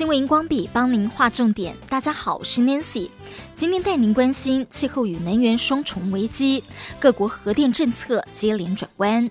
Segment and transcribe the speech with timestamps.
[0.00, 1.76] 新闻荧光笔帮您划重点。
[1.86, 3.10] 大家好，我是 Nancy，
[3.54, 6.64] 今天带您关心气候与能源双重危机，
[6.98, 9.30] 各国核电政策接连转弯。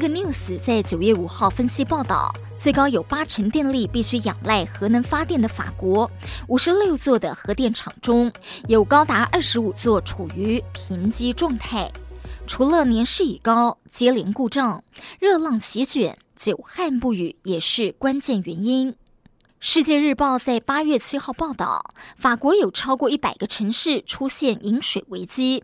[0.00, 6.10] Take News 在九月五号分析报道，最高有八成电力必须仰赖核能发电的法国，
[6.48, 8.32] 五十六座的核电厂中
[8.66, 11.92] 有高达二十五座处于停机状态。
[12.46, 14.82] 除了年事已高、接连故障、
[15.18, 18.96] 热浪席卷、久旱不雨，也是关键原因。
[19.58, 25.62] 世界日报在八月七号报道，法国有超过一百个城市出现饮水危机，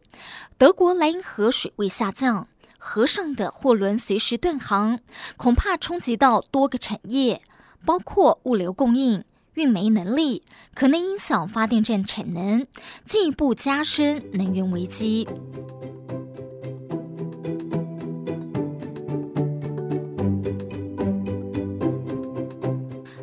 [0.58, 2.46] 德国莱茵河水位下降。
[2.88, 5.00] 河上的货轮随时断航，
[5.36, 7.42] 恐怕冲击到多个产业，
[7.84, 9.24] 包括物流供应、
[9.54, 12.64] 运煤能力，可能影响发电站产能，
[13.04, 15.26] 进一步加深能源危机。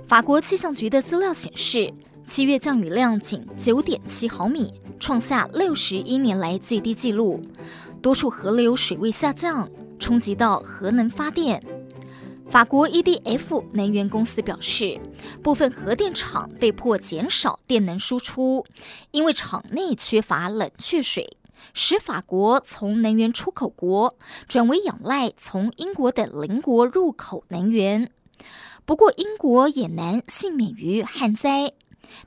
[0.06, 1.92] 法国气象局的资料显示，
[2.26, 7.42] 七月降雨量仅九点七毫米，创下六十一年来最低纪录。
[8.04, 11.64] 多数河流水位下降，冲击到核能发电。
[12.50, 15.00] 法国 EDF 能源公司表示，
[15.42, 18.66] 部分核电厂被迫减少电能输出，
[19.12, 21.38] 因为厂内缺乏冷却水，
[21.74, 24.14] 使法国从能源出口国
[24.50, 28.12] 转为仰赖从英国等邻国入口能源。
[28.86, 31.72] 不过，英国也难幸免于旱灾。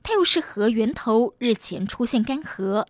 [0.03, 2.87] 泰晤士河源头日前出现干涸，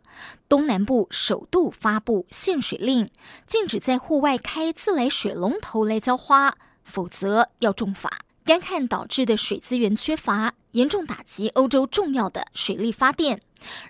[0.49, 3.11] 东南部首度发布限水令，
[3.47, 8.21] 禁止在户外开自来水龙头来浇花，否则要重罚。
[8.45, 13.41] 干旱导致的水资源缺乏，严重打击欧洲重要的水力发电，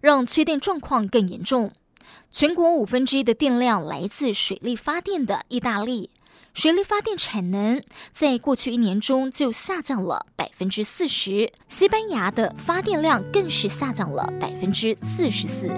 [0.01, 1.73] 让缺电状况更严重。
[2.31, 6.11] 全国五分之一的电量来自水力发电的意大利。
[6.57, 15.69] 水力发电产能在过去一年中就下降了百分之四十，西班牙的发电量更是下降了百分之四十四。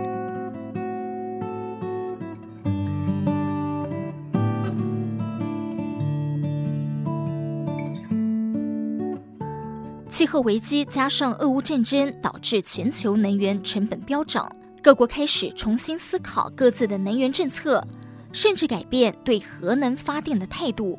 [10.08, 14.48] 气候危机加上俄乌战争，导致全球能源成本飙涨，
[14.80, 17.84] 各国开始重新思考各自的能源政策。
[18.32, 20.98] 甚至改变对核能发电的态度，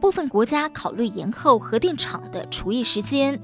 [0.00, 3.38] 部分国家考虑延后核电厂的除役时间，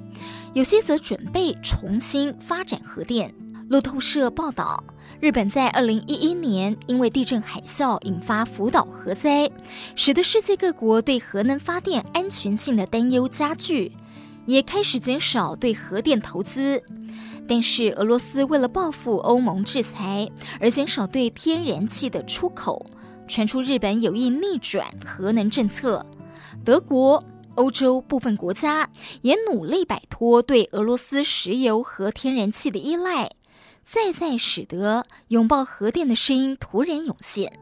[0.54, 3.34] 有些则准备重新发展核电。
[3.68, 4.82] 路透社报道，
[5.18, 9.50] 日本在二零一一年因为地震海啸引发福岛核灾，
[9.96, 13.90] 使得世界各国对核能发电安全性的担忧加剧，
[14.46, 16.80] 也开始减少对核电投资。
[17.48, 20.28] 但是俄罗斯为了报复欧盟制裁
[20.60, 22.86] 而减少对天然气的出口。
[23.28, 26.04] 传出日本有意逆转核能政策，
[26.64, 27.22] 德国、
[27.54, 28.88] 欧洲部分国家
[29.22, 33.30] 也努力摆脱对俄罗斯石油和天然气的依赖，
[33.82, 37.52] 再再使得拥抱核电的声音突然涌现。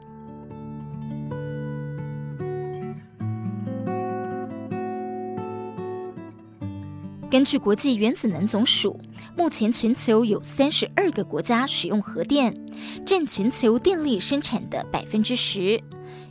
[7.34, 8.96] 根据国际原子能总署，
[9.36, 12.56] 目前全球有三十二个国家使用核电，
[13.04, 15.82] 占全球电力生产的百分之十。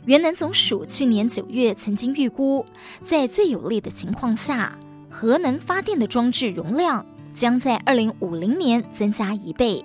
[0.06, 2.64] 原能总署去年九月曾经预估，
[3.02, 4.78] 在最有利的情况下，
[5.10, 7.04] 核能发电的装置容量
[7.34, 9.84] 将在二零五零年增加一倍。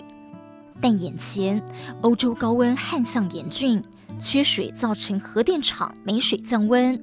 [0.80, 1.62] 但眼前
[2.00, 3.84] 欧洲高温旱象严峻。
[4.20, 7.00] 缺水造成核电厂没水降温，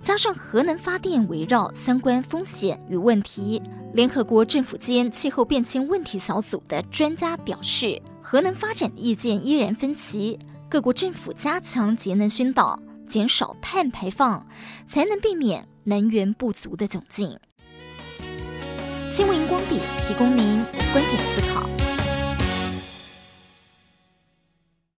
[0.00, 3.60] 加上核能发电围绕相关风险与问题，
[3.92, 10.38] 联合国政府间气候变迁问题小组的专家表示，核能发展的意见依然分歧，
[10.68, 14.46] 各国政府加强节能宣导，减少碳排放，
[14.88, 17.36] 才能避免能源不足的窘境。
[19.08, 21.89] 新闻荧光笔提供您观点思考。